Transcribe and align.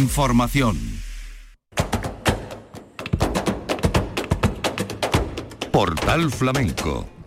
Información. 0.00 0.78
Portal 5.70 6.30
Flamenco 6.30 7.19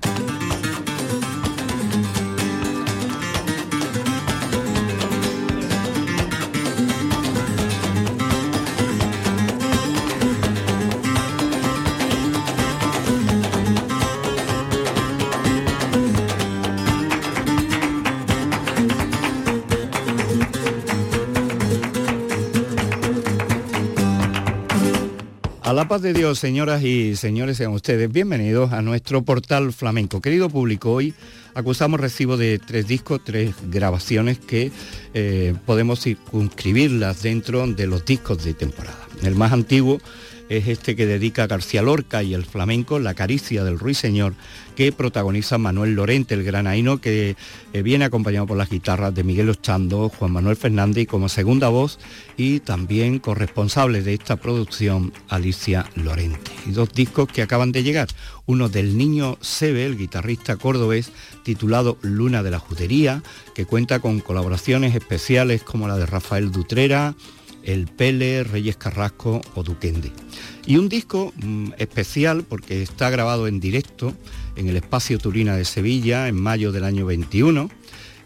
la 25.83 25.89
paz 25.89 26.01
de 26.01 26.13
Dios, 26.13 26.39
señoras 26.39 26.81
y 26.81 27.17
señores, 27.17 27.57
sean 27.57 27.73
ustedes 27.73 28.09
bienvenidos 28.09 28.71
a 28.71 28.81
nuestro 28.81 29.23
portal 29.23 29.73
flamenco. 29.73 30.21
Querido 30.21 30.49
público, 30.49 30.93
hoy 30.93 31.13
acusamos 31.55 31.99
recibo 31.99 32.37
de 32.37 32.57
tres 32.57 32.87
discos, 32.87 33.19
tres 33.21 33.53
grabaciones 33.63 34.39
que 34.39 34.71
eh, 35.13 35.53
podemos 35.65 35.99
circunscribirlas 35.99 37.21
dentro 37.21 37.67
de 37.67 37.85
los 37.85 38.05
discos 38.05 38.45
de 38.45 38.53
temporada. 38.53 38.97
El 39.23 39.35
más 39.35 39.51
antiguo 39.51 39.99
es 40.49 40.67
este 40.67 40.95
que 40.95 41.05
dedica 41.05 41.47
García 41.47 41.81
Lorca 41.81 42.23
y 42.23 42.33
el 42.33 42.45
flamenco, 42.45 42.99
La 42.99 43.13
caricia 43.13 43.63
del 43.63 43.79
ruiseñor, 43.79 44.33
que 44.75 44.91
protagoniza 44.91 45.57
Manuel 45.57 45.93
Lorente, 45.93 46.33
el 46.33 46.43
granaíno, 46.43 46.99
que 46.99 47.35
eh, 47.73 47.81
viene 47.81 48.05
acompañado 48.05 48.47
por 48.47 48.57
las 48.57 48.69
guitarras 48.69 49.13
de 49.13 49.23
Miguel 49.23 49.49
Ochando, 49.49 50.09
Juan 50.09 50.31
Manuel 50.31 50.55
Fernández 50.55 51.07
como 51.07 51.29
segunda 51.29 51.69
voz 51.69 51.99
y 52.37 52.59
también 52.59 53.19
corresponsable 53.19 54.01
de 54.01 54.13
esta 54.13 54.35
producción, 54.35 55.13
Alicia 55.29 55.89
Lorente. 55.95 56.51
Y 56.65 56.71
dos 56.71 56.91
discos 56.93 57.27
que 57.27 57.41
acaban 57.41 57.71
de 57.71 57.83
llegar, 57.83 58.07
uno 58.45 58.69
del 58.69 58.97
niño 58.97 59.37
Sebe, 59.41 59.85
el 59.85 59.97
guitarrista 59.97 60.57
cordobés, 60.57 61.11
titulado 61.43 61.97
Luna 62.01 62.43
de 62.43 62.51
la 62.51 62.59
Judería, 62.59 63.23
que 63.55 63.65
cuenta 63.65 63.99
con 63.99 64.19
colaboraciones 64.19 64.95
especiales 64.95 65.63
como 65.63 65.87
la 65.87 65.97
de 65.97 66.05
Rafael 66.05 66.51
Dutrera, 66.51 67.15
el 67.63 67.87
Pele, 67.87 68.43
Reyes 68.43 68.77
Carrasco 68.77 69.41
o 69.55 69.63
Duquende. 69.63 70.11
Y 70.65 70.77
un 70.77 70.89
disco 70.89 71.33
mm, 71.35 71.71
especial 71.77 72.43
porque 72.43 72.81
está 72.81 73.09
grabado 73.09 73.47
en 73.47 73.59
directo 73.59 74.13
en 74.55 74.69
el 74.69 74.77
Espacio 74.77 75.17
Turina 75.17 75.55
de 75.55 75.65
Sevilla 75.65 76.27
en 76.27 76.35
mayo 76.35 76.71
del 76.71 76.83
año 76.83 77.05
21, 77.05 77.69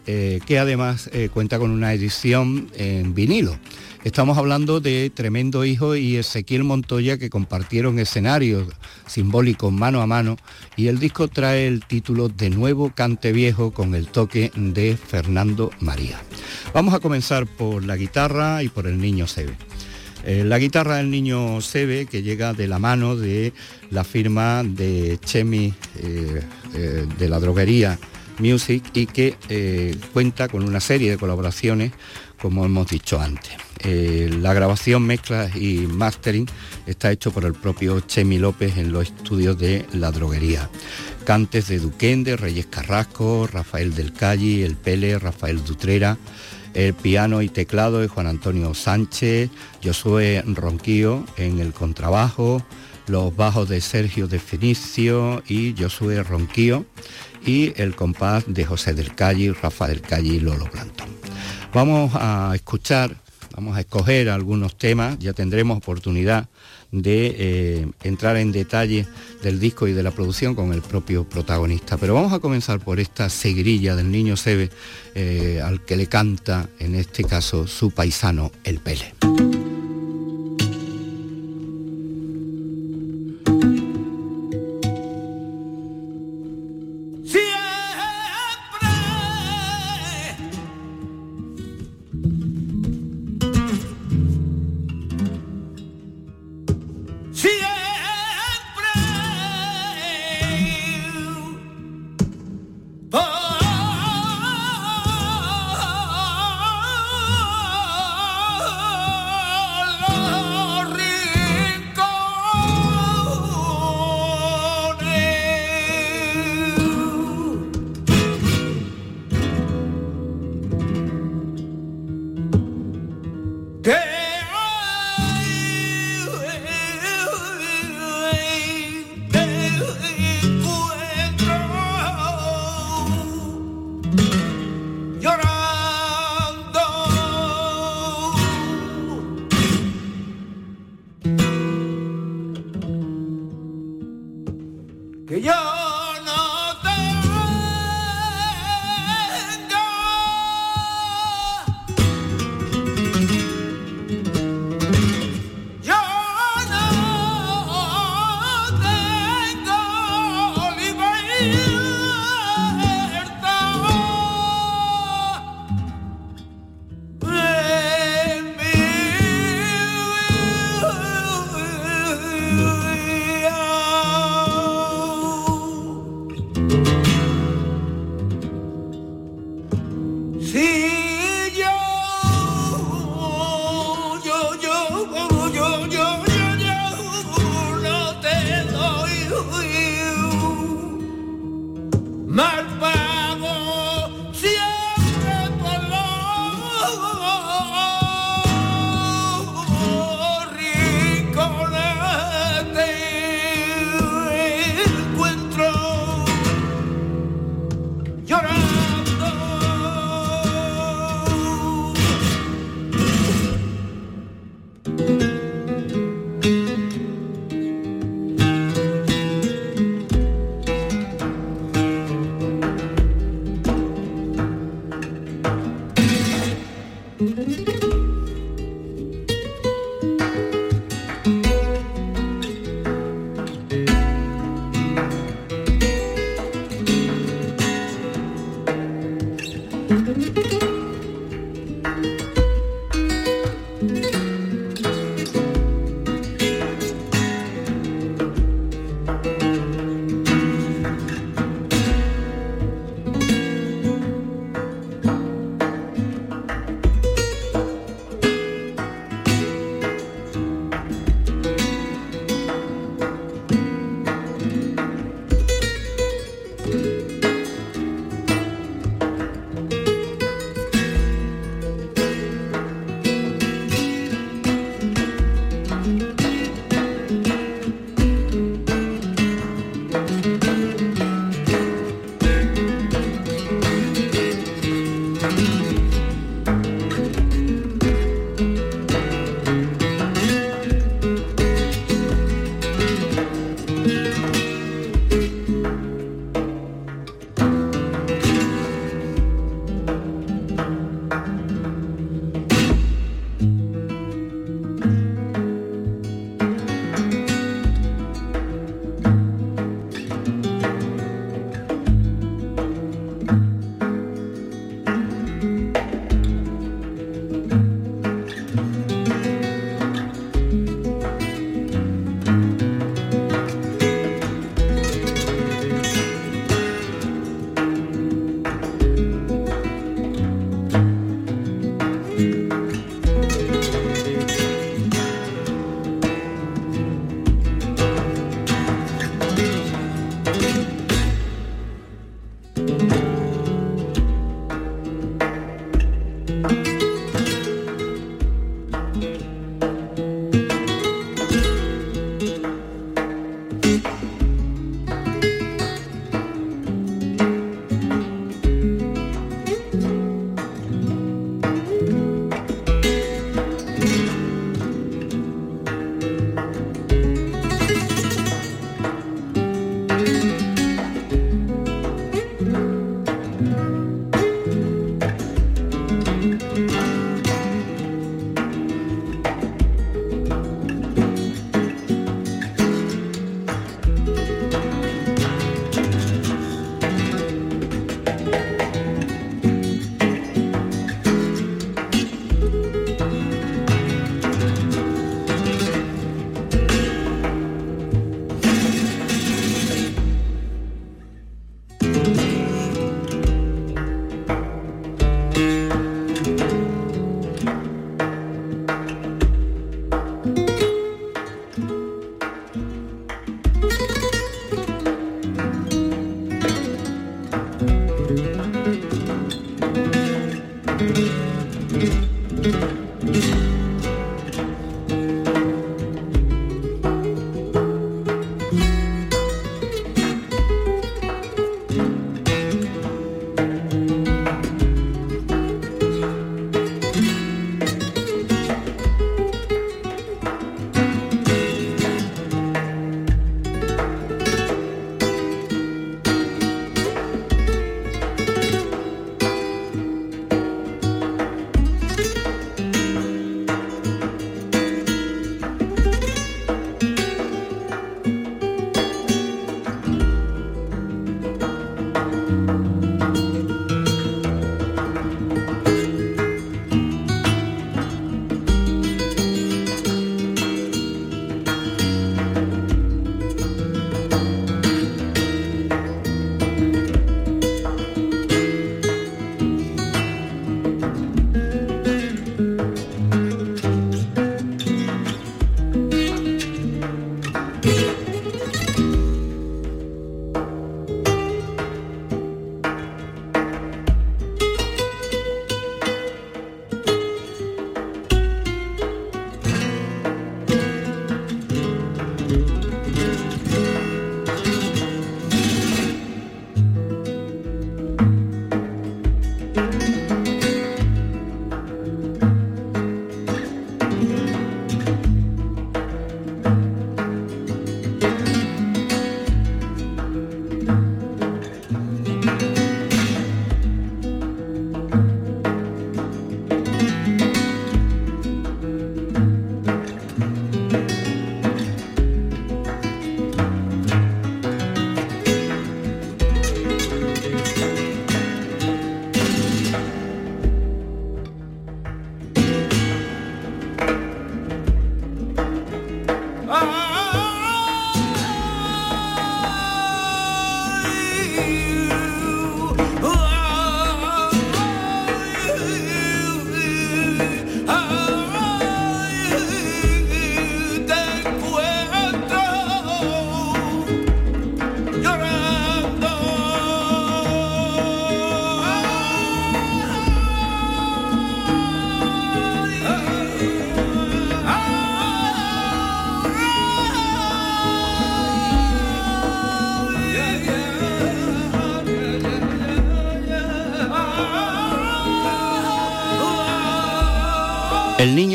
eh, 0.06 0.40
que 0.46 0.58
además 0.58 1.10
eh, 1.12 1.28
cuenta 1.32 1.58
con 1.58 1.70
una 1.70 1.92
edición 1.92 2.68
en 2.74 3.14
vinilo. 3.14 3.58
Estamos 4.04 4.38
hablando 4.38 4.78
de 4.78 5.10
Tremendo 5.10 5.64
Hijo 5.64 5.96
y 5.96 6.16
Ezequiel 6.16 6.62
Montoya 6.62 7.18
que 7.18 7.30
compartieron 7.30 7.98
escenarios 7.98 8.68
simbólicos 9.06 9.72
mano 9.72 10.00
a 10.00 10.06
mano 10.06 10.36
y 10.76 10.86
el 10.86 11.00
disco 11.00 11.26
trae 11.26 11.66
el 11.66 11.84
título 11.84 12.28
De 12.28 12.48
nuevo 12.48 12.92
Cante 12.94 13.32
Viejo 13.32 13.72
con 13.72 13.96
el 13.96 14.06
toque 14.06 14.52
de 14.54 14.96
Fernando 14.96 15.72
María. 15.80 16.20
Vamos 16.72 16.94
a 16.94 17.00
comenzar 17.00 17.46
por 17.46 17.84
la 17.84 17.96
guitarra 17.96 18.62
y 18.62 18.68
por 18.68 18.86
el 18.86 19.00
niño 19.00 19.26
Sebe. 19.26 19.56
Eh, 20.24 20.44
la 20.44 20.58
guitarra 20.58 20.96
del 20.96 21.10
niño 21.10 21.60
Sebe, 21.60 22.06
que 22.06 22.22
llega 22.22 22.52
de 22.52 22.68
la 22.68 22.78
mano 22.78 23.16
de 23.16 23.52
la 23.90 24.04
firma 24.04 24.62
de 24.62 25.18
Chemi 25.24 25.74
eh, 25.96 26.42
eh, 26.74 27.06
de 27.18 27.28
la 27.28 27.40
droguería 27.40 27.98
Music 28.38 28.84
y 28.94 29.06
que 29.06 29.96
cuenta 30.12 30.46
con 30.46 30.62
una 30.62 30.78
serie 30.78 31.10
de 31.10 31.18
colaboraciones, 31.18 31.90
como 32.40 32.64
hemos 32.64 32.88
dicho 32.88 33.20
antes. 33.20 33.67
La 33.82 34.54
grabación, 34.54 35.06
mezcla 35.06 35.50
y 35.54 35.86
mastering 35.86 36.46
está 36.86 37.10
hecho 37.10 37.30
por 37.30 37.44
el 37.44 37.54
propio 37.54 38.00
Chemi 38.00 38.38
López 38.38 38.76
en 38.76 38.92
los 38.92 39.04
estudios 39.04 39.58
de 39.58 39.86
la 39.92 40.10
droguería. 40.10 40.68
Cantes 41.24 41.68
de 41.68 41.78
Duquende, 41.78 42.36
Reyes 42.36 42.66
Carrasco, 42.66 43.46
Rafael 43.46 43.94
del 43.94 44.12
Calle, 44.12 44.64
El 44.64 44.76
Pele, 44.76 45.18
Rafael 45.18 45.62
Dutrera, 45.64 46.16
el 46.74 46.94
piano 46.94 47.42
y 47.42 47.48
teclado 47.48 48.00
de 48.00 48.08
Juan 48.08 48.26
Antonio 48.26 48.72
Sánchez, 48.74 49.50
Josué 49.84 50.42
Ronquillo 50.46 51.24
en 51.36 51.58
el 51.58 51.72
contrabajo, 51.72 52.62
los 53.08 53.34
bajos 53.34 53.68
de 53.68 53.80
Sergio 53.80 54.28
de 54.28 54.38
Fenicio 54.38 55.42
y 55.48 55.74
Josué 55.78 56.22
Ronquillo 56.22 56.84
y 57.44 57.72
el 57.80 57.94
compás 57.94 58.44
de 58.46 58.64
José 58.64 58.94
del 58.94 59.14
Calle, 59.14 59.52
Rafa 59.52 59.88
del 59.88 60.00
Calle 60.00 60.34
y 60.34 60.40
Lolo 60.40 60.70
Plantón. 60.70 61.08
Vamos 61.72 62.12
a 62.14 62.52
escuchar, 62.54 63.16
vamos 63.58 63.76
a 63.76 63.80
escoger 63.80 64.30
algunos 64.30 64.78
temas, 64.78 65.18
ya 65.18 65.32
tendremos 65.32 65.78
oportunidad 65.78 66.46
de 66.92 67.34
eh, 67.36 67.86
entrar 68.04 68.36
en 68.36 68.52
detalle 68.52 69.04
del 69.42 69.58
disco 69.58 69.88
y 69.88 69.92
de 69.92 70.04
la 70.04 70.12
producción 70.12 70.54
con 70.54 70.72
el 70.72 70.80
propio 70.80 71.28
protagonista. 71.28 71.96
Pero 71.96 72.14
vamos 72.14 72.32
a 72.32 72.38
comenzar 72.38 72.78
por 72.78 73.00
esta 73.00 73.28
seguirilla 73.28 73.96
del 73.96 74.12
niño 74.12 74.36
Sebe 74.36 74.70
eh, 75.16 75.60
al 75.60 75.84
que 75.84 75.96
le 75.96 76.06
canta, 76.06 76.68
en 76.78 76.94
este 76.94 77.24
caso, 77.24 77.66
su 77.66 77.90
paisano, 77.90 78.52
el 78.62 78.78
Pele. 78.78 79.57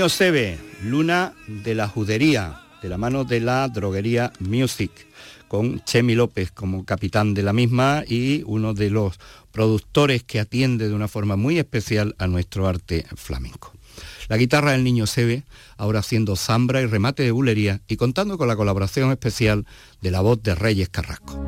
El 0.04 0.08
niño 0.08 0.18
se 0.18 0.32
ve, 0.32 0.60
Luna 0.84 1.34
de 1.48 1.76
la 1.76 1.88
Judería, 1.88 2.60
de 2.82 2.90
la 2.90 2.98
mano 2.98 3.24
de 3.24 3.40
la 3.40 3.70
droguería 3.70 4.34
Music, 4.42 4.92
con 5.48 5.82
Chemi 5.86 6.14
López 6.14 6.52
como 6.52 6.84
capitán 6.84 7.34
de 7.34 7.42
la 7.42 7.54
misma 7.54 8.04
y 8.06 8.44
uno 8.46 8.74
de 8.74 8.90
los 8.90 9.18
productores 9.54 10.22
que 10.24 10.42
atiende 10.42 10.90
de 10.90 10.94
una 10.94 11.08
forma 11.08 11.38
muy 11.38 11.58
especial 11.58 12.16
a 12.18 12.28
nuestro 12.28 12.68
arte 12.68 13.06
flamenco. 13.16 13.72
La 14.28 14.36
guitarra 14.36 14.74
del 14.74 14.84
niño 14.84 15.08
Sebe, 15.08 15.44
ahora 15.78 16.00
haciendo 16.00 16.36
zambra 16.36 16.82
y 16.82 16.86
remate 16.86 17.24
de 17.24 17.32
bulería 17.32 17.80
y 17.88 17.96
contando 17.96 18.38
con 18.38 18.50
la 18.50 18.58
colaboración 18.58 19.10
especial 19.10 19.66
de 20.02 20.12
la 20.12 20.20
voz 20.20 20.44
de 20.44 20.54
Reyes 20.54 20.90
Carrasco. 20.90 21.40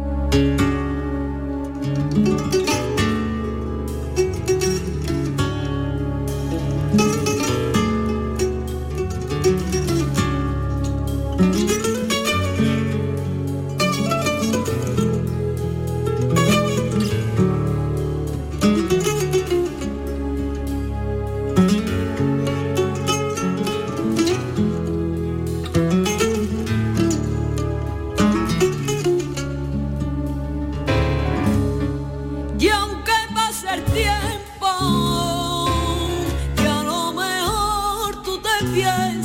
saviors. 38.75 39.25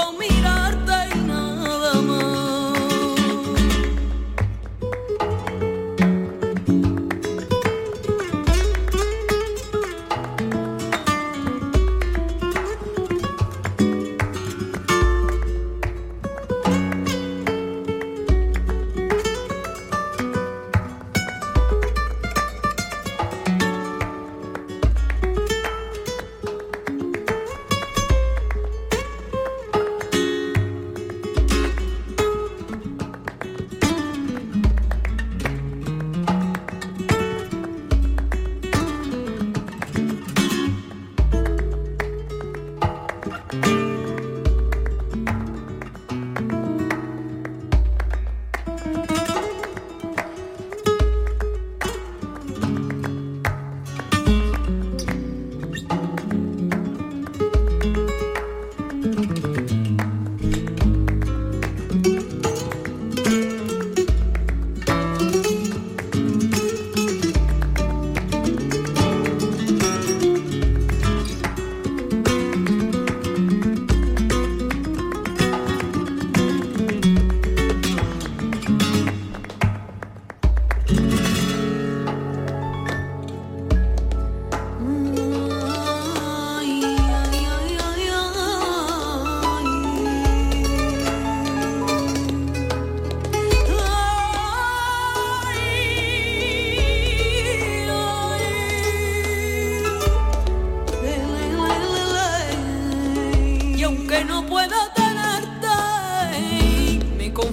Con 0.00 0.18
mirarte 0.18 0.99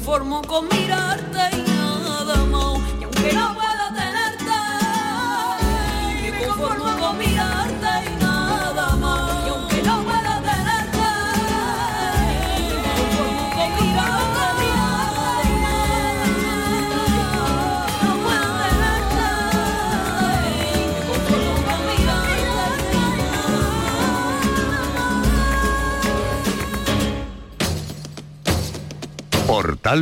conformo 0.07 0.41
con 0.43 0.69
mirarte 0.69 1.57
y 1.57 1.69
nada 1.69 2.45
más. 2.45 2.79
Y 2.97 3.03
aunque 3.03 3.33
la 3.33 3.56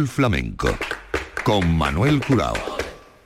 Flamenco 0.07 0.75
con 1.43 1.77
Manuel 1.77 2.19
Curao. 2.19 2.55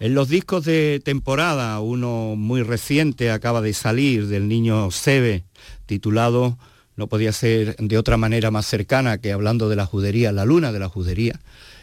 En 0.02 0.14
los 0.14 0.28
discos 0.28 0.66
de 0.66 1.02
temporada, 1.02 1.80
uno 1.80 2.36
muy 2.36 2.64
reciente 2.64 3.32
acaba 3.32 3.62
de 3.62 3.74
salir 3.74 4.28
del 4.28 4.50
niño 4.50 4.92
Sebe, 4.92 5.46
titulado 5.86 6.58
No 6.98 7.08
podía 7.08 7.32
ser 7.32 7.78
de 7.78 7.98
otra 7.98 8.18
manera 8.18 8.52
más 8.52 8.66
cercana 8.66 9.20
que 9.20 9.32
hablando 9.32 9.70
de 9.70 9.78
la 9.78 9.86
judería, 9.86 10.34
la 10.34 10.44
luna 10.44 10.74
de 10.74 10.80
la 10.80 10.90
judería, 10.90 11.40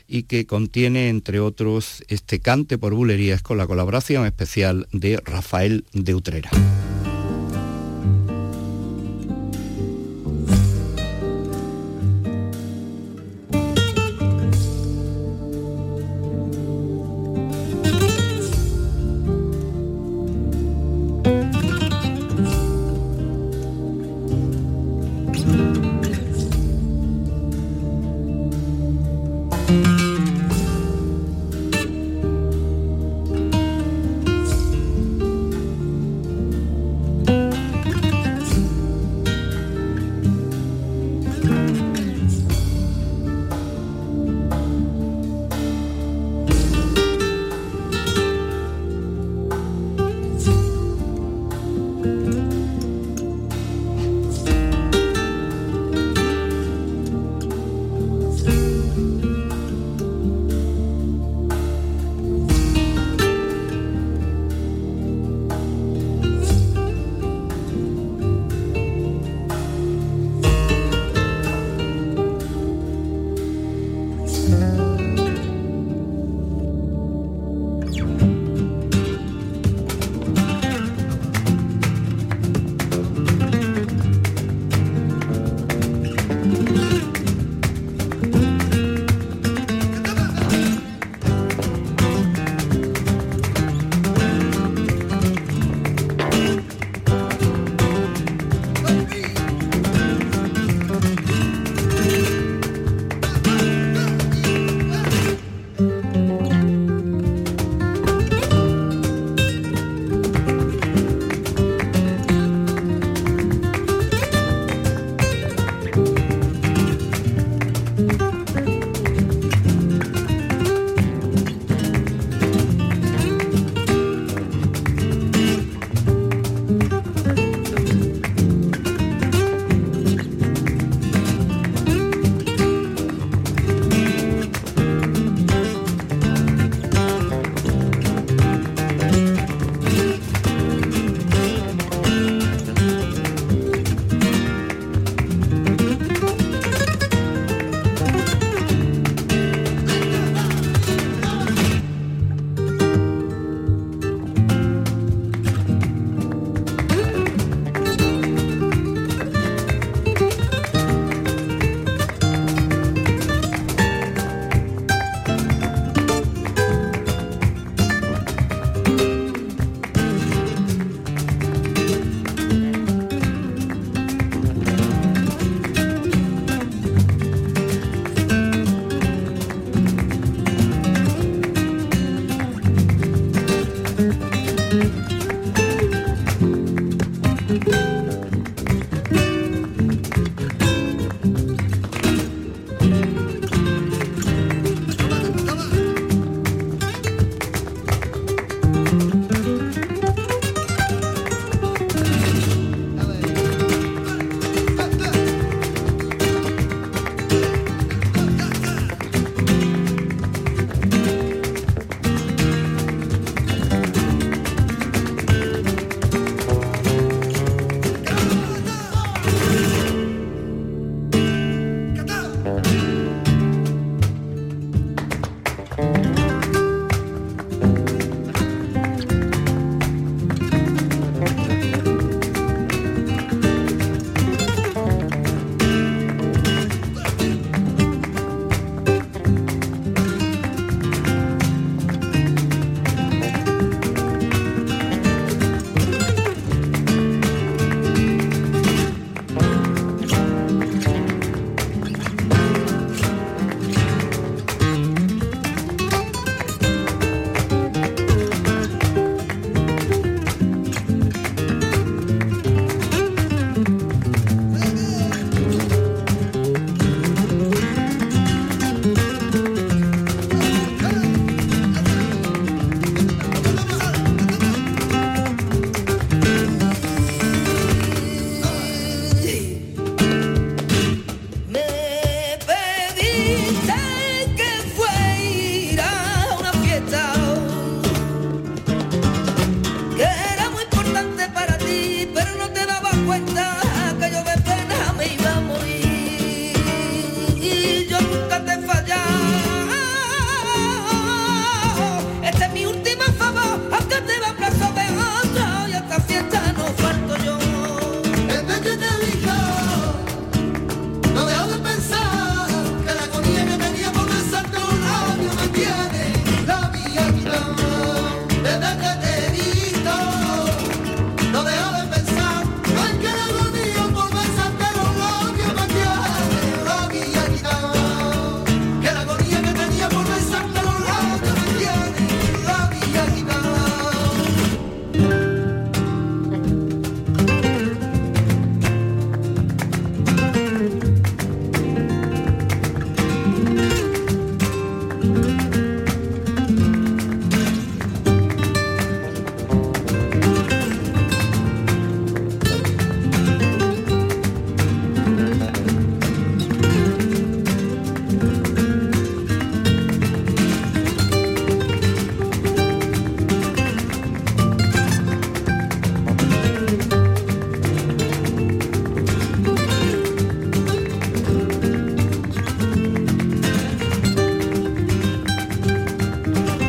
y 0.07 0.25
que 0.25 0.45
contiene, 0.45 1.09
entre 1.09 1.41
otros, 1.41 2.05
este 2.09 2.41
cante 2.41 2.77
por 2.77 2.93
bulerías 2.93 3.41
con 3.41 3.57
la 3.57 3.67
colaboración 3.67 4.27
especial 4.27 4.89
de 4.93 5.17
Rafael 5.25 5.87
de 5.95 6.15
Utrera. 6.15 6.51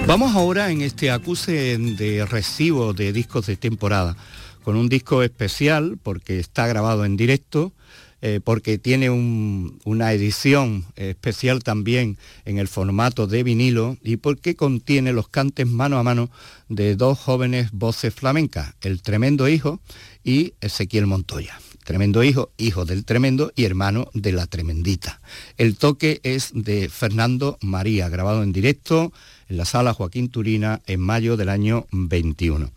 Vamos 0.08 0.38
ahora 0.38 0.72
en 0.72 0.82
este 0.84 1.12
acuse 1.12 1.78
de 1.78 2.26
recibo 2.26 2.94
de 2.94 3.12
discos 3.12 3.46
de 3.46 3.58
temporada, 3.58 4.16
con 4.64 4.78
un 4.78 4.88
disco 4.88 5.22
especial 5.22 6.00
porque 6.02 6.40
está 6.40 6.66
grabado 6.66 7.04
en 7.04 7.18
directo, 7.18 7.74
eh, 8.22 8.40
porque 8.42 8.78
tiene 8.78 9.10
una 9.10 10.14
edición 10.14 10.86
especial 10.96 11.62
también 11.62 12.18
en 12.46 12.58
el 12.58 12.70
formato 12.70 13.28
de 13.28 13.44
vinilo 13.44 13.98
y 14.02 14.16
porque 14.16 14.56
contiene 14.56 15.12
los 15.12 15.28
cantes 15.28 15.68
mano 15.68 16.00
a 16.00 16.04
mano 16.04 16.30
de 16.70 16.96
dos 16.96 17.20
jóvenes 17.20 17.72
voces 17.74 18.14
flamencas, 18.14 18.76
el 18.84 19.02
tremendo 19.02 19.50
hijo 19.50 19.82
y 20.24 20.54
Ezequiel 20.62 21.06
Montoya. 21.06 21.60
Tremendo 21.84 22.24
hijo, 22.24 22.52
hijo 22.58 22.86
del 22.86 23.04
tremendo 23.04 23.52
y 23.56 23.66
hermano 23.66 24.10
de 24.14 24.32
la 24.32 24.48
tremendita. 24.48 25.22
El 25.58 25.78
toque 25.78 26.22
es 26.24 26.52
de 26.54 26.88
Fernando 26.90 27.58
María, 27.62 28.08
grabado 28.10 28.44
en 28.44 28.52
directo 28.54 29.12
en 29.48 29.58
la 29.58 29.66
sala 29.66 29.94
Joaquín 29.94 30.30
Turina 30.30 30.82
en 30.86 31.00
mayo 31.00 31.38
del 31.38 31.50
año 31.50 31.86
21. 31.92 32.72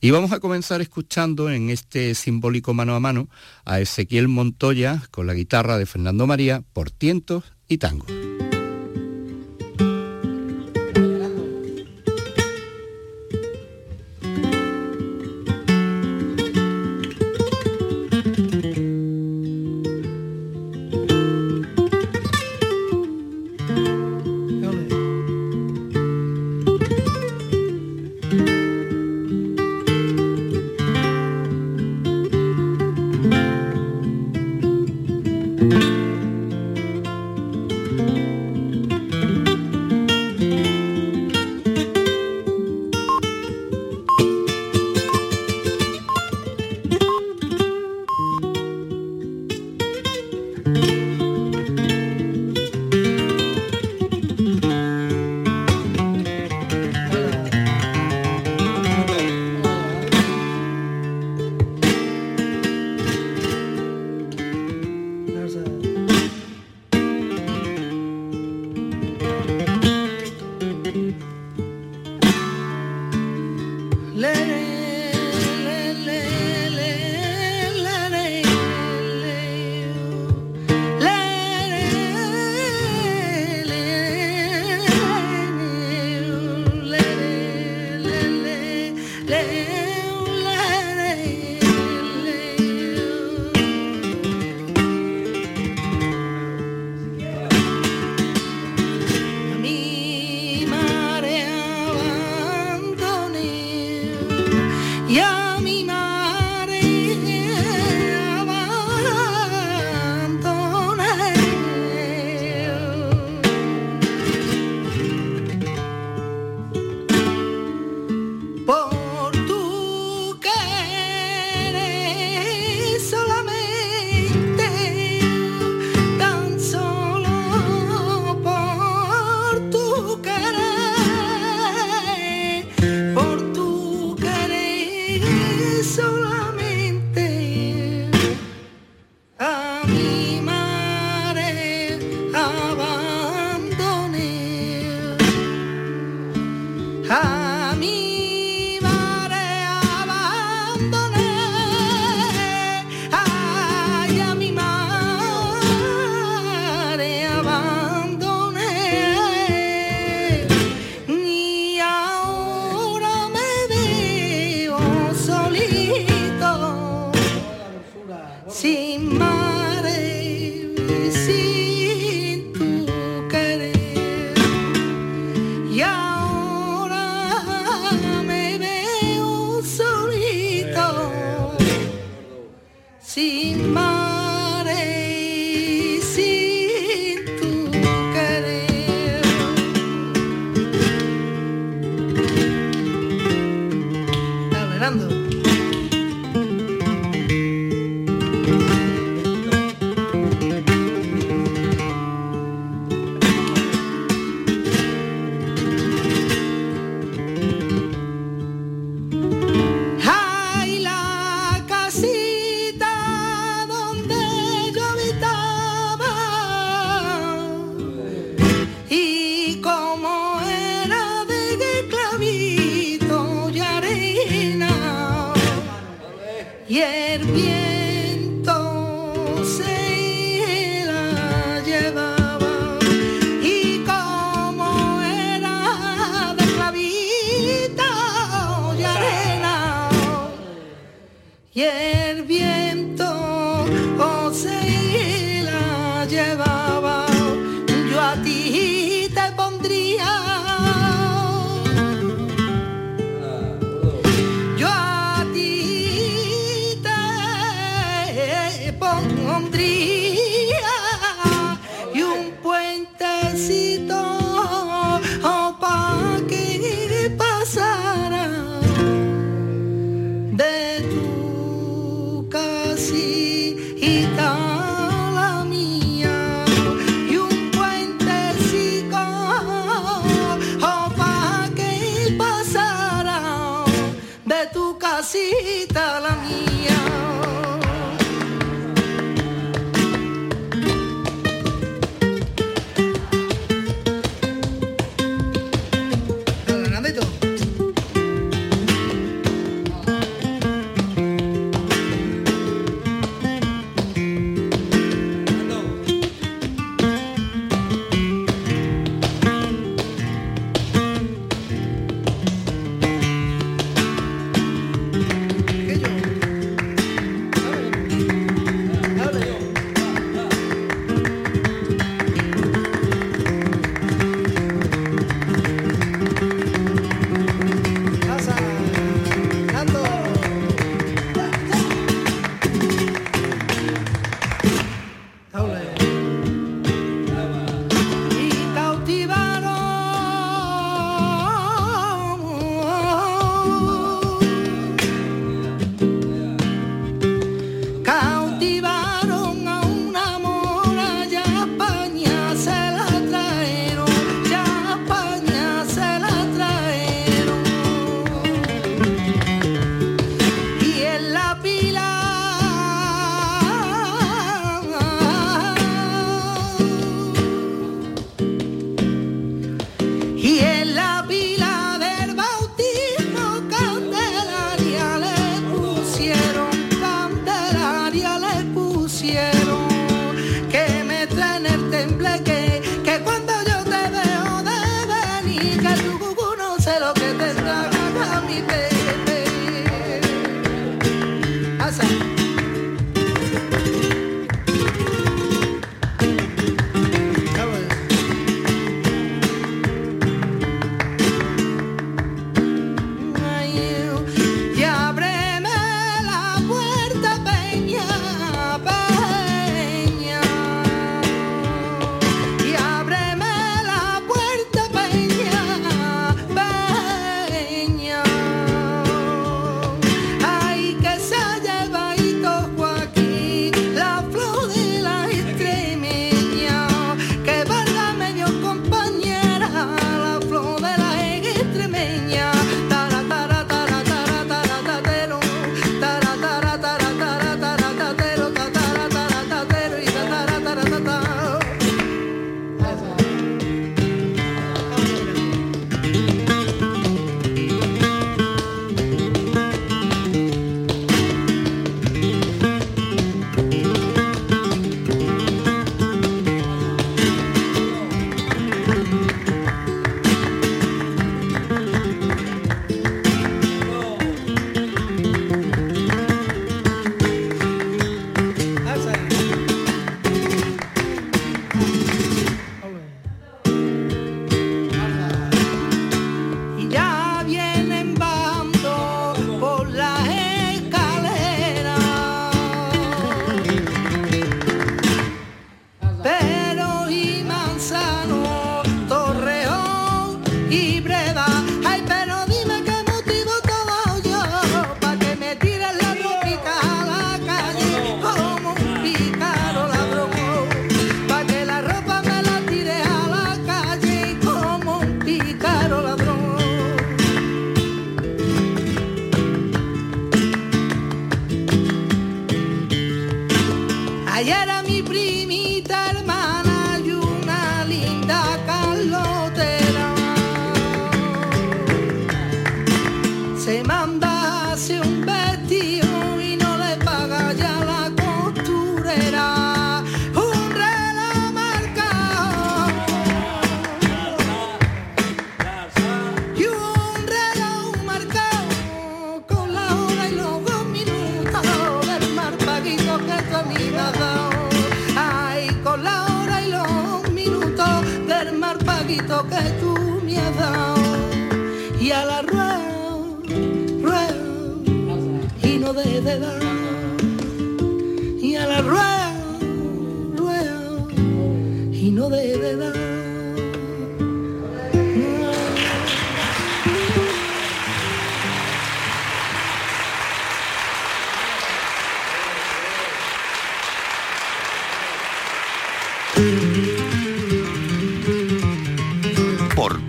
Y 0.00 0.10
vamos 0.10 0.32
a 0.32 0.40
comenzar 0.40 0.80
escuchando 0.80 1.50
en 1.50 1.70
este 1.70 2.14
simbólico 2.14 2.74
mano 2.74 2.94
a 2.94 3.00
mano 3.00 3.28
a 3.64 3.80
Ezequiel 3.80 4.28
Montoya 4.28 5.02
con 5.10 5.26
la 5.26 5.34
guitarra 5.34 5.78
de 5.78 5.86
Fernando 5.86 6.26
María 6.26 6.62
por 6.72 6.90
tientos 6.90 7.44
y 7.68 7.78
tango. 7.78 8.06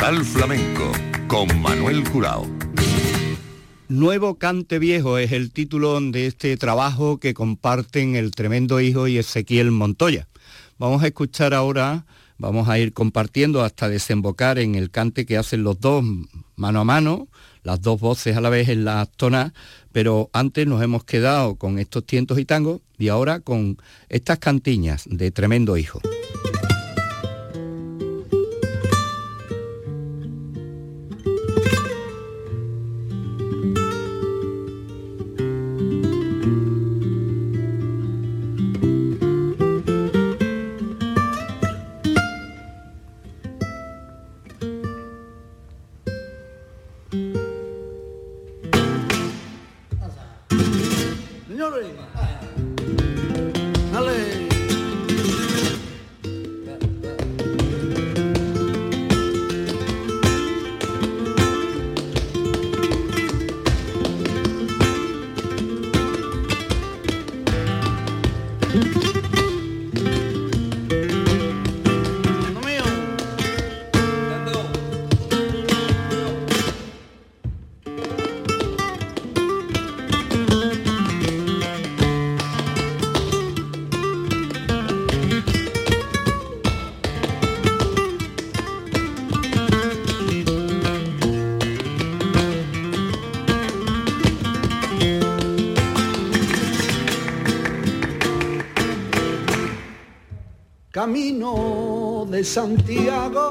Portal 0.08 0.24
Flamenco 0.24 0.90
con 1.28 1.62
Manuel 1.62 2.10
Curao. 2.10 2.48
Nuevo 3.90 4.36
Cante 4.36 4.80
Viejo 4.80 5.18
es 5.18 5.34
el 5.34 5.52
título 5.52 6.00
de 6.00 6.28
este 6.28 6.56
trabajo 6.56 7.18
que 7.18 7.34
comparten 7.34 8.16
el 8.16 8.32
tremendo 8.32 8.80
hijo 8.80 9.10
y 9.10 9.18
Ezequiel 9.18 9.72
Montoya. 9.72 10.30
Vamos 10.78 11.04
a 11.04 11.08
escuchar 11.08 11.54
ahora, 11.54 12.06
vamos 12.38 12.70
a 12.70 12.80
ir 12.80 12.94
compartiendo 12.94 13.64
hasta 13.64 13.90
desembocar 13.90 14.60
en 14.60 14.76
el 14.76 14.92
cante 14.92 15.26
que 15.26 15.36
hacen 15.36 15.64
los 15.64 15.78
dos 15.82 16.06
mano 16.56 16.80
a 16.80 16.86
mano, 16.86 17.28
las 17.64 17.82
dos 17.82 18.00
voces 18.00 18.38
a 18.38 18.40
la 18.40 18.50
vez 18.50 18.70
en 18.70 18.86
la 18.86 19.06
tona, 19.08 19.54
pero 19.92 20.30
antes 20.32 20.66
nos 20.66 20.82
hemos 20.82 21.04
quedado 21.04 21.56
con 21.56 21.80
estos 21.80 22.06
tientos 22.06 22.40
y 22.40 22.46
tangos 22.46 22.80
y 22.98 23.10
ahora 23.10 23.42
con 23.42 23.78
estas 24.08 24.40
cantiñas 24.40 25.04
de 25.10 25.32
tremendo 25.32 25.76
hijo. 25.76 26.00
Santiago, 102.48 103.44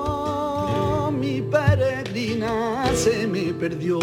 mi 1.13 1.43
peregrina 1.43 2.87
se 2.95 3.27
me 3.27 3.53
perdió. 3.53 3.99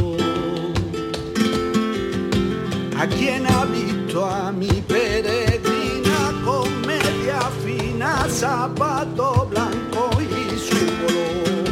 ¿A 2.95 3.07
quién 3.07 3.47
ha 3.47 3.65
visto 3.65 4.23
a 4.23 4.51
mi 4.51 4.69
peregrina 4.87 6.31
con 6.45 6.69
media 6.85 7.39
fina, 7.65 8.27
zapato 8.29 9.47
blanco 9.49 10.11
y 10.21 10.59
su 10.59 10.85
color? 11.01 11.65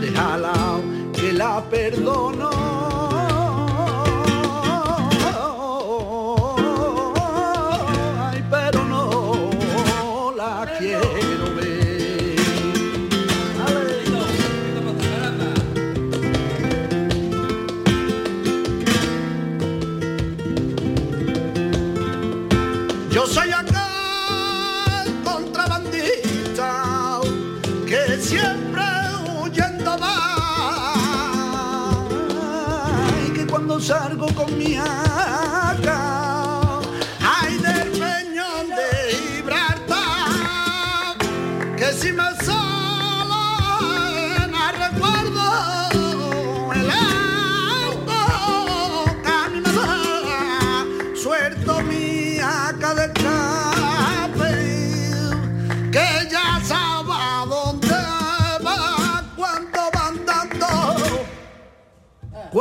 Déjala 0.00 0.80
que 1.14 1.32
la 1.32 1.62
perdono. 1.70 2.55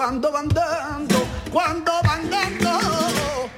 Cuando 0.06 0.32
van 0.32 0.48
dando 0.50 1.16
cuando 1.52 1.92
van 2.04 2.30
dando 2.30 3.50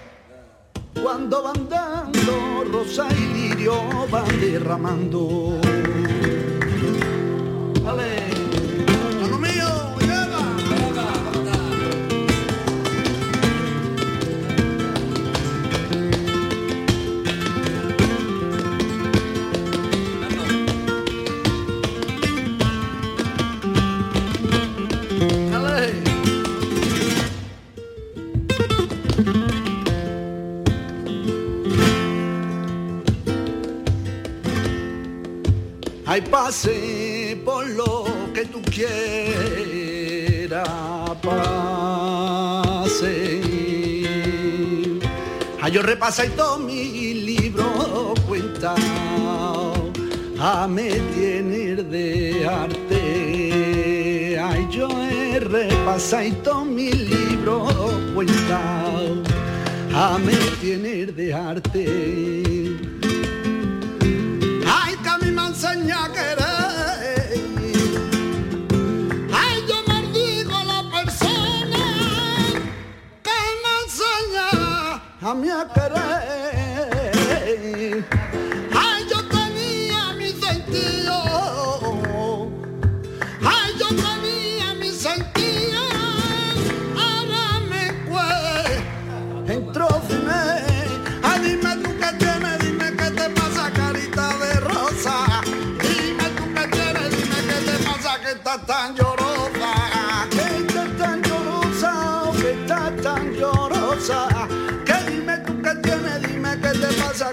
cuando 1.03 1.43
van 1.43 1.67
dando 1.67 2.63
rosa 2.71 3.05
y 3.11 3.25
lirio 3.33 4.07
van 4.09 4.39
derramando 4.39 5.66
Ay, 36.09 36.21
pase 36.21 37.37
por 37.43 37.67
lo 37.67 38.05
que 38.33 38.45
tú 38.45 38.61
quieras, 38.61 38.95
pase. 41.21 41.81
Ay, 45.61 45.71
yo 45.73 45.81
repasa 45.81 46.25
y 46.25 46.29
todo 46.29 46.59
mi 46.59 47.13
libro 47.13 48.13
cuenta, 48.25 48.73
a 50.39 50.65
me 50.65 50.91
tiene 51.13 51.75
de 51.75 52.47
arte. 52.47 54.39
Ay, 54.39 54.65
yo 54.71 54.87
he 55.03 55.41
repasado 55.41 56.23
y 56.23 56.31
todo 56.31 56.63
mi 56.63 56.89
libro 56.89 57.67
cuenta, 58.15 58.61
a 59.93 60.17
me 60.19 60.37
tiene 60.61 61.07
de 61.07 61.33
arte. 61.33 62.86
Enseña 65.47 66.03
a 66.05 66.11
querer. 66.11 67.39
Ay, 69.33 69.65
yo 69.67 69.77
maldigo 69.87 70.55
a 70.55 70.63
la 70.65 70.81
persona 70.91 71.83
que 73.23 73.39
me 73.63 73.71
enseña 73.83 74.49
a 75.21 75.33
mí 75.33 75.49
a 75.49 75.67
querer. 75.73 76.56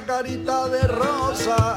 Carita 0.00 0.68
de 0.68 0.86
rosa, 0.88 1.74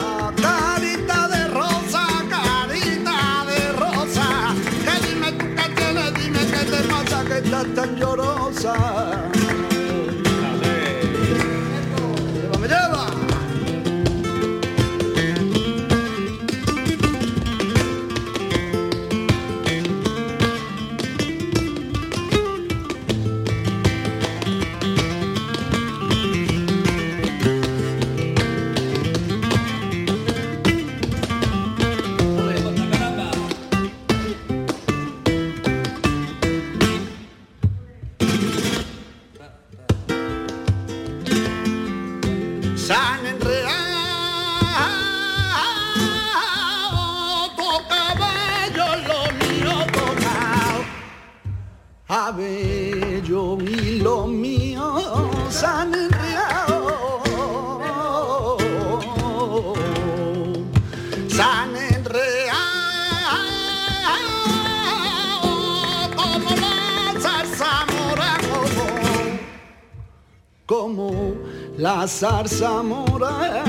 zarza 72.37 72.83
mora 72.83 73.63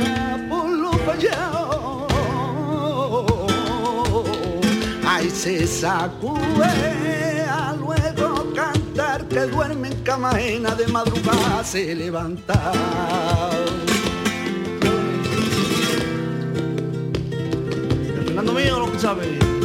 por 0.51 0.69
los 0.69 0.97
vallados. 1.07 2.13
Ay, 5.07 5.31
se 5.31 5.67
sacude 5.67 7.47
a 7.49 7.75
luego 7.75 8.53
cantar 8.55 9.27
que 9.27 9.41
duerme 9.47 9.89
en 9.89 10.03
cama 10.03 10.35
de 10.35 10.87
madrugada 10.93 11.65
se 11.65 11.95
levanta. 11.95 12.73
Fernando 18.27 18.53
mío 18.53 18.81
lo 18.81 18.93
que 18.93 18.99
sabe. 18.99 19.58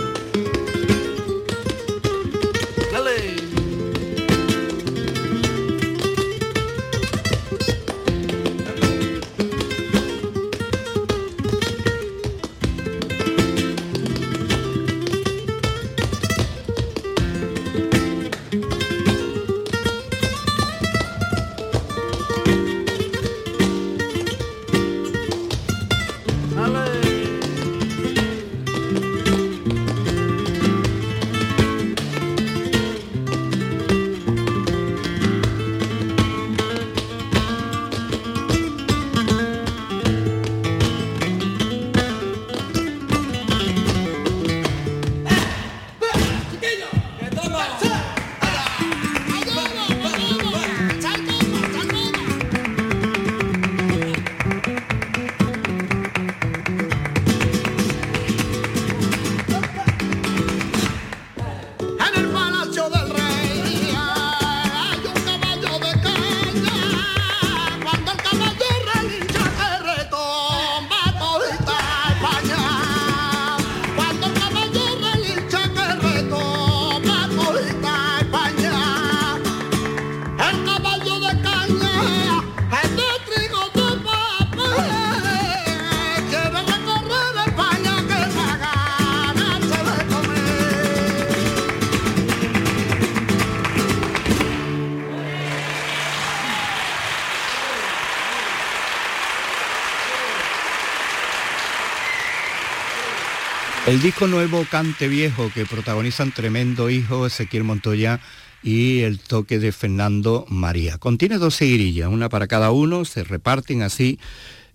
El 103.94 104.02
disco 104.02 104.26
nuevo 104.26 104.66
Cante 104.72 105.08
Viejo 105.08 105.52
que 105.54 105.68
protagonizan 105.68 106.32
Tremendo 106.32 106.89
Hijo, 106.89 107.28
Ezequiel 107.28 107.64
Montoya 107.64 108.20
y 108.64 109.02
el 109.02 109.20
toque 109.20 109.60
de 109.60 109.72
Fernando 109.72 110.48
María. 110.50 110.98
Contiene 110.98 111.38
dos 111.38 111.54
seguirillas, 111.54 112.10
una 112.10 112.28
para 112.28 112.48
cada 112.48 112.72
uno, 112.72 113.06
se 113.06 113.24
reparten 113.24 113.84
así. 113.84 114.18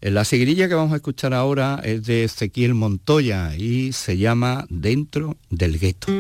La 0.01 0.25
seguirilla 0.25 0.69
que 0.69 0.75
vamos 0.75 0.93
a 0.93 0.97
escuchar 0.97 1.35
ahora 1.35 1.81
es 1.83 2.05
de 2.05 2.23
Ezequiel 2.23 2.75
Montoya 2.75 3.57
y 3.57 3.93
se 3.93 4.19
llama 4.19 4.67
Dentro 4.71 5.37
del 5.51 5.81
Gueto. 5.81 6.13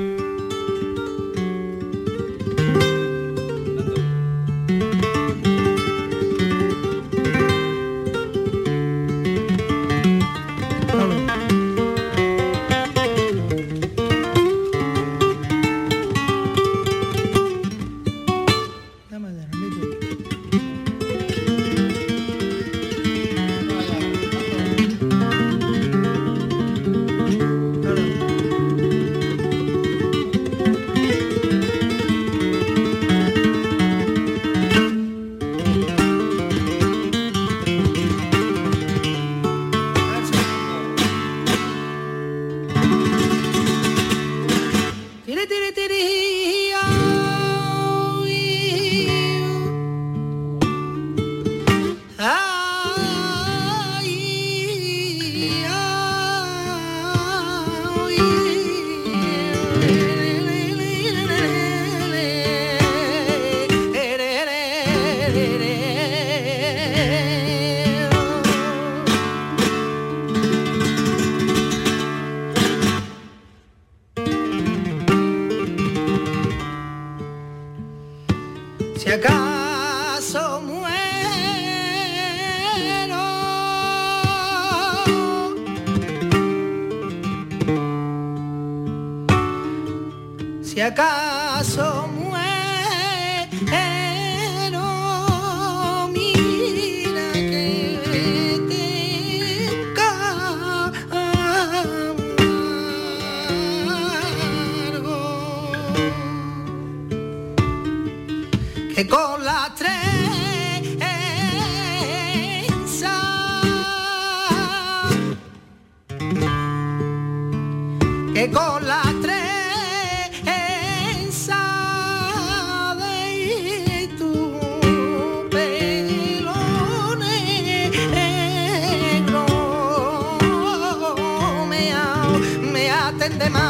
Me 133.36 133.44
aten 133.44 133.67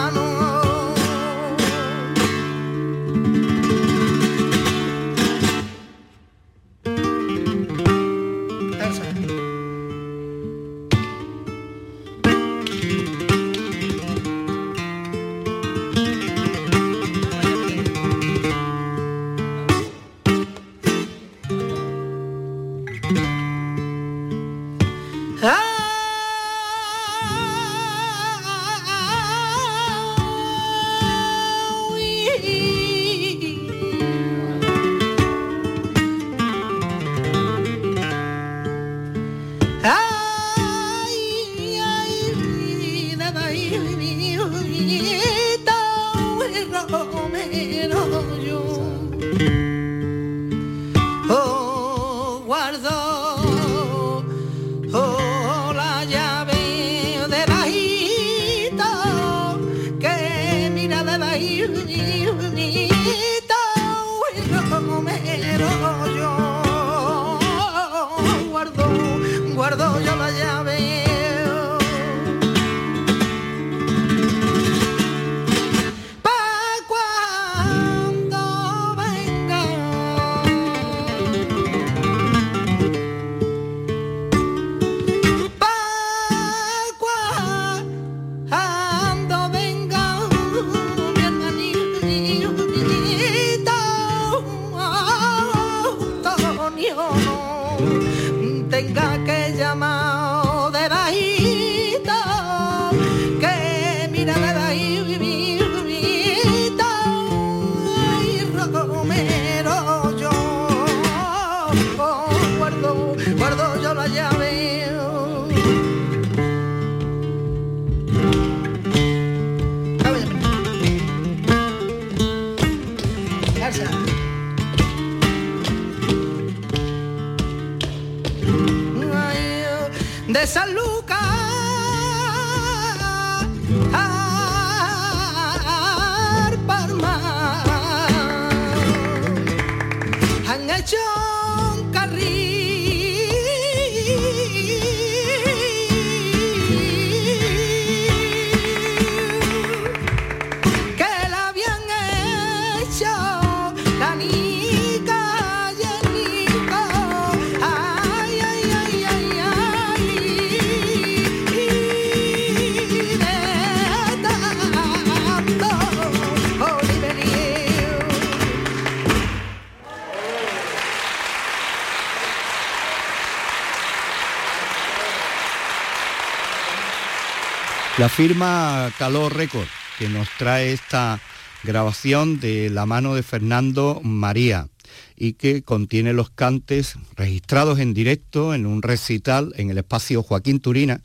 Firma 178.19 178.93
Calor 178.99 179.37
Record, 179.37 179.69
que 179.97 180.09
nos 180.09 180.29
trae 180.39 180.73
esta 180.73 181.21
grabación 181.63 182.41
de 182.41 182.69
la 182.69 182.85
mano 182.85 183.15
de 183.15 183.23
Fernando 183.23 184.01
María 184.03 184.67
y 185.15 185.35
que 185.35 185.63
contiene 185.63 186.13
los 186.13 186.29
cantes 186.29 186.97
registrados 187.15 187.79
en 187.79 187.95
directo 187.95 188.55
en 188.55 188.67
un 188.67 188.83
recital 188.83 189.53
en 189.57 189.71
el 189.71 189.79
espacio 189.79 190.25
Joaquín 190.25 190.59
Turina 190.59 191.01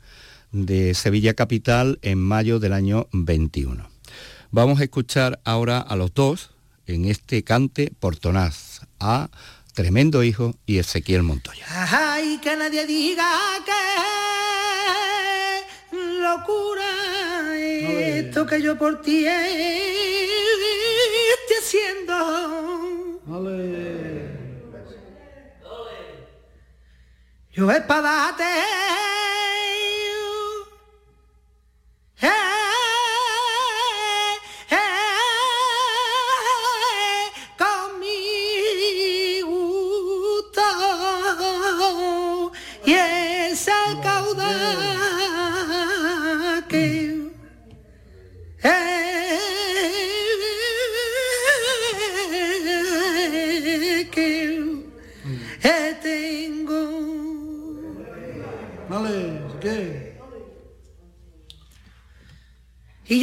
de 0.50 0.92
Sevilla 0.94 1.34
Capital 1.34 2.00
en 2.02 2.18
mayo 2.18 2.58
del 2.58 2.72
año 2.72 3.06
21. 3.12 3.88
Vamos 4.50 4.80
a 4.80 4.82
escuchar 4.82 5.38
ahora 5.44 5.78
a 5.78 5.94
los 5.94 6.12
dos 6.14 6.50
en 6.88 7.04
este 7.04 7.44
cante 7.44 7.92
portonaz, 8.00 8.80
a 8.98 9.30
Tremendo 9.72 10.24
Hijo 10.24 10.56
y 10.66 10.78
Ezequiel 10.78 11.22
Montoya. 11.22 11.64
Que 18.46 18.60
yo 18.60 18.76
por 18.76 19.00
ti 19.02 19.26
estoy 19.26 19.56
haciendo. 21.60 22.14
Yo 27.52 27.70
espadate 27.70 28.42
eh, 28.42 29.13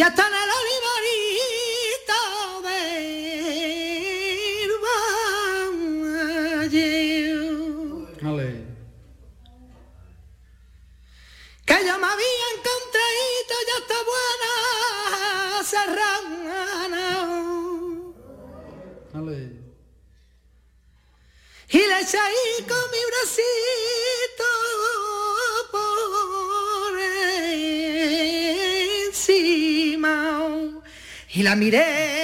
ya 0.01 0.07
está 0.07 0.25
en 0.25 0.40
la 31.51 31.57
miré 31.57 32.20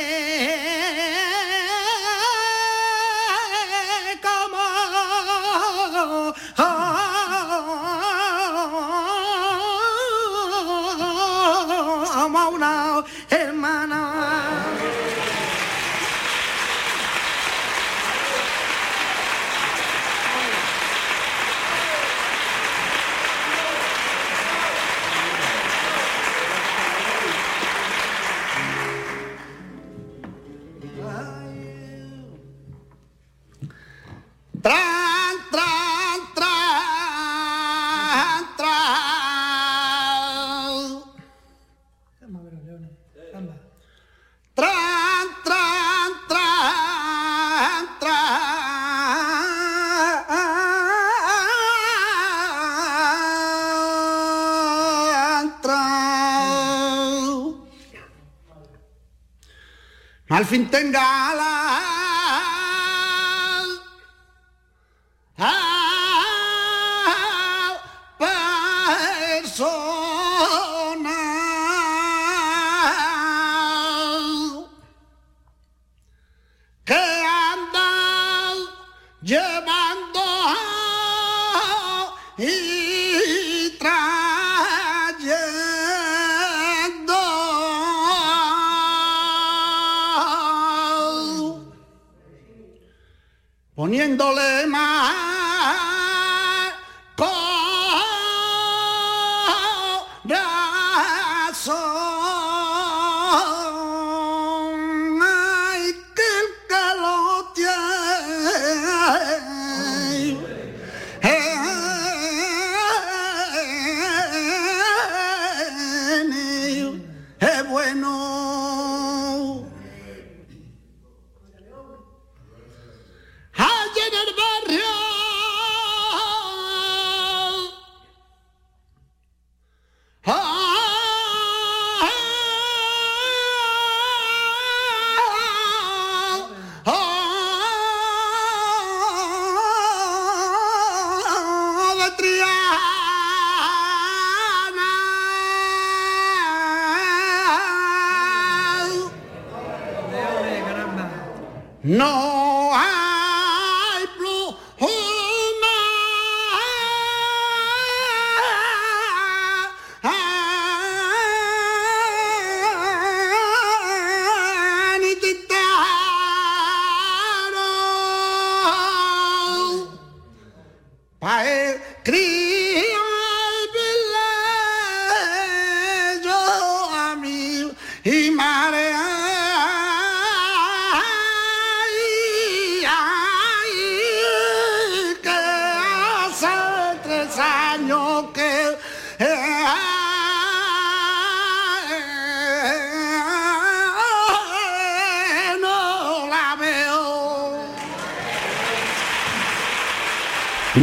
Al 60.47 60.51
fin 60.51 60.69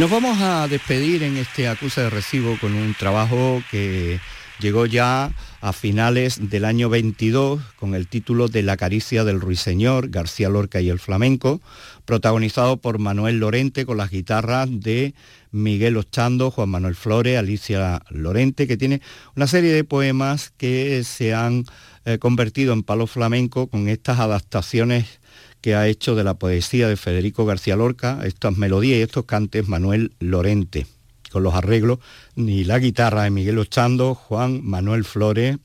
nos 0.05 0.21
vamos 0.21 0.39
a 0.39 0.67
despedir 0.67 1.23
en 1.23 1.35
este 1.35 1.67
acuse 1.67 1.99
de 2.01 2.11
recibo 2.11 2.59
con 2.61 2.75
un 2.75 2.93
trabajo 2.93 3.63
que 3.71 4.19
llegó 4.59 4.85
ya 4.85 5.31
a 5.61 5.73
finales 5.73 6.51
del 6.51 6.65
año 6.65 6.89
22 6.89 7.59
con 7.75 7.95
el 7.95 8.07
título 8.07 8.47
de 8.47 8.61
La 8.61 8.77
caricia 8.77 9.23
del 9.23 9.41
ruiseñor, 9.41 10.09
García 10.09 10.47
Lorca 10.47 10.79
y 10.79 10.89
el 10.89 10.99
flamenco, 10.99 11.59
protagonizado 12.05 12.77
por 12.77 12.99
Manuel 12.99 13.39
Lorente 13.39 13.87
con 13.87 13.97
las 13.97 14.11
guitarras 14.11 14.69
de 14.69 15.15
Miguel 15.49 15.97
Ochando, 15.97 16.51
Juan 16.51 16.69
Manuel 16.69 16.93
Flores, 16.93 17.39
Alicia 17.39 18.03
Lorente, 18.09 18.67
que 18.67 18.77
tiene 18.77 19.01
una 19.35 19.47
serie 19.47 19.73
de 19.73 19.85
poemas 19.85 20.53
que 20.55 21.03
se 21.03 21.33
han 21.33 21.65
eh, 22.05 22.19
convertido 22.19 22.73
en 22.73 22.83
palo 22.83 23.07
flamenco 23.07 23.65
con 23.65 23.89
estas 23.89 24.19
adaptaciones 24.19 25.19
que 25.65 25.73
ha 25.73 25.87
hecho 25.87 26.13
de 26.13 26.23
la 26.23 26.35
poesía 26.35 26.87
de 26.87 26.95
Federico 26.95 27.43
García 27.43 27.75
Lorca, 27.75 28.19
estas 28.23 28.55
melodías 28.55 28.99
y 28.99 29.01
estos 29.01 29.25
cantes 29.25 29.67
Manuel 29.67 30.11
Lorente, 30.19 30.85
con 31.31 31.41
los 31.41 31.55
arreglos 31.55 31.97
y 32.35 32.65
la 32.65 32.77
guitarra 32.77 33.23
de 33.23 33.31
Miguel 33.31 33.57
Ochando, 33.57 34.13
Juan 34.13 34.63
Manuel 34.63 35.03
Flores, 35.05 35.57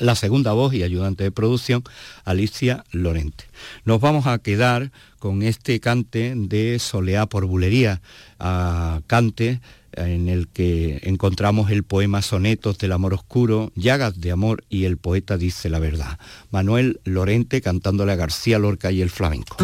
la 0.00 0.16
segunda 0.16 0.52
voz 0.52 0.74
y 0.74 0.82
ayudante 0.82 1.22
de 1.22 1.30
producción, 1.30 1.84
Alicia 2.24 2.84
Lorente. 2.90 3.44
Nos 3.84 4.00
vamos 4.00 4.26
a 4.26 4.36
quedar 4.40 4.90
con 5.20 5.44
este 5.44 5.78
cante 5.78 6.34
de 6.34 6.80
Soleá 6.80 7.26
por 7.26 7.44
Bulería, 7.44 8.02
a 8.40 9.00
cante 9.06 9.60
en 9.92 10.28
el 10.28 10.48
que 10.48 11.00
encontramos 11.02 11.70
el 11.70 11.84
poema 11.84 12.22
Sonetos 12.22 12.78
del 12.78 12.92
Amor 12.92 13.14
Oscuro, 13.14 13.72
Llagas 13.74 14.20
de 14.20 14.30
Amor 14.30 14.64
y 14.68 14.84
el 14.84 14.96
poeta 14.96 15.36
dice 15.36 15.68
la 15.68 15.78
verdad. 15.78 16.18
Manuel 16.50 17.00
Lorente 17.04 17.60
cantándole 17.60 18.12
a 18.12 18.16
García 18.16 18.58
Lorca 18.58 18.90
y 18.92 19.02
el 19.02 19.10
flamenco. 19.10 19.56